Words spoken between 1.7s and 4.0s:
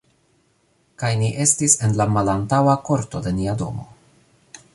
en la malantaŭa korto de nia domo.